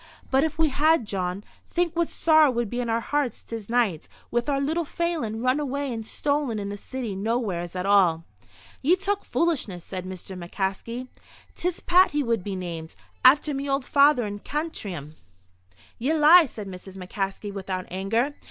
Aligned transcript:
"But 0.31 0.43
if 0.43 0.57
we 0.57 0.69
had, 0.69 1.05
Jawn, 1.05 1.43
think 1.69 1.95
what 1.95 2.09
sorrow 2.09 2.49
would 2.49 2.71
be 2.71 2.79
in 2.79 2.89
our 2.89 3.01
hearts 3.01 3.43
this 3.43 3.69
night, 3.69 4.09
with 4.31 4.49
our 4.49 4.59
little 4.59 4.83
Phelan 4.83 5.43
run 5.43 5.59
away 5.59 5.93
and 5.93 6.03
stolen 6.07 6.57
in 6.57 6.69
the 6.69 6.75
city 6.75 7.15
nowheres 7.15 7.75
at 7.75 7.85
all." 7.85 8.23
"Ye 8.81 8.95
talk 8.95 9.23
foolishness," 9.23 9.85
said 9.85 10.05
Mr. 10.07 10.35
McCaskey. 10.35 11.07
"'Tis 11.53 11.81
Pat 11.81 12.09
he 12.13 12.23
would 12.23 12.43
be 12.43 12.55
named, 12.55 12.95
after 13.23 13.53
me 13.53 13.69
old 13.69 13.85
father 13.85 14.25
in 14.25 14.39
Cantrim." 14.39 15.17
"Ye 15.99 16.13
lie!" 16.15 16.47
said 16.47 16.67
Mrs. 16.67 16.97
McCaskey, 16.97 17.53
without 17.53 17.85
anger. 17.91 18.33